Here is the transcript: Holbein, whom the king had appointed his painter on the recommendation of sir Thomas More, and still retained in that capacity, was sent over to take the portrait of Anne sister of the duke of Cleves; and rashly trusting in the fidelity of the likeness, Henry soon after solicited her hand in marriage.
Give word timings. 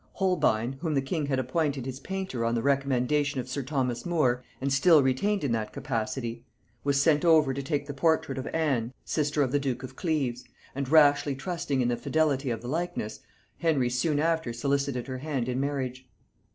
Holbein, 0.13 0.77
whom 0.79 0.95
the 0.95 1.01
king 1.03 1.27
had 1.27 1.37
appointed 1.37 1.85
his 1.85 1.99
painter 1.99 2.43
on 2.43 2.55
the 2.55 2.63
recommendation 2.63 3.39
of 3.39 3.47
sir 3.47 3.61
Thomas 3.61 4.03
More, 4.03 4.43
and 4.59 4.73
still 4.73 5.03
retained 5.03 5.43
in 5.43 5.51
that 5.51 5.71
capacity, 5.71 6.43
was 6.83 6.99
sent 6.99 7.23
over 7.23 7.53
to 7.53 7.61
take 7.61 7.85
the 7.85 7.93
portrait 7.93 8.39
of 8.39 8.47
Anne 8.47 8.93
sister 9.05 9.43
of 9.43 9.51
the 9.51 9.59
duke 9.59 9.83
of 9.83 9.95
Cleves; 9.95 10.43
and 10.73 10.89
rashly 10.89 11.35
trusting 11.35 11.81
in 11.81 11.87
the 11.87 11.97
fidelity 11.97 12.49
of 12.49 12.63
the 12.63 12.67
likeness, 12.67 13.19
Henry 13.59 13.91
soon 13.91 14.17
after 14.19 14.51
solicited 14.53 15.05
her 15.05 15.19
hand 15.19 15.47
in 15.47 15.59
marriage. 15.59 16.09